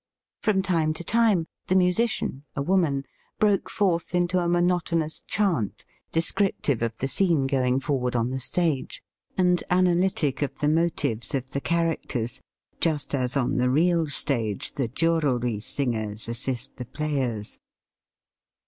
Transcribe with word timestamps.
From 0.41 0.63
time 0.63 0.95
to 0.95 1.03
time 1.03 1.45
the 1.67 1.75
musician, 1.75 2.43
a 2.55 2.61
woman, 2.63 3.05
broke 3.37 3.69
forth 3.69 4.15
into 4.15 4.39
a 4.39 4.49
mono 4.49 4.79
tonous 4.79 5.21
chant 5.27 5.85
descriptive 6.11 6.81
of 6.81 6.97
the 6.97 7.07
scene 7.07 7.45
going 7.45 7.45
Digitized 7.45 7.45
by 7.45 7.51
VjOOQIC 7.51 7.51
12 7.51 7.75
EAST 7.75 7.75
BY 7.75 7.75
WEST. 7.75 7.85
forward 7.85 8.15
on 8.15 8.29
the 8.31 8.39
stage, 8.39 9.03
and 9.37 9.63
analytic 9.69 10.41
of 10.41 10.57
the 10.57 10.69
motives 10.69 11.35
of 11.35 11.51
the 11.51 11.61
characters; 11.61 12.41
just 12.79 13.13
as 13.13 13.37
on 13.37 13.57
the 13.57 13.69
real 13.69 14.07
stage 14.07 14.71
the 14.73 14.87
Joruri 14.87 15.59
singers 15.63 16.27
assist 16.27 16.77
the 16.77 16.85
players. 16.85 17.59